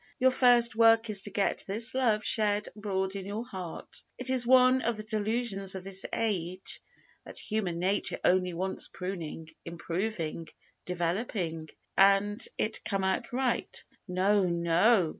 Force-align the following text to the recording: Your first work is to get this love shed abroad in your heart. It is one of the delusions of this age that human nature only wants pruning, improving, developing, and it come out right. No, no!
Your 0.17 0.31
first 0.31 0.75
work 0.75 1.11
is 1.11 1.21
to 1.21 1.29
get 1.29 1.63
this 1.67 1.93
love 1.93 2.23
shed 2.25 2.67
abroad 2.75 3.15
in 3.15 3.23
your 3.27 3.45
heart. 3.45 4.01
It 4.17 4.31
is 4.31 4.47
one 4.47 4.81
of 4.81 4.97
the 4.97 5.03
delusions 5.03 5.75
of 5.75 5.83
this 5.83 6.05
age 6.11 6.81
that 7.23 7.37
human 7.37 7.77
nature 7.77 8.17
only 8.23 8.55
wants 8.55 8.87
pruning, 8.91 9.49
improving, 9.63 10.47
developing, 10.87 11.69
and 11.95 12.43
it 12.57 12.83
come 12.83 13.03
out 13.03 13.31
right. 13.31 13.83
No, 14.07 14.41
no! 14.45 15.09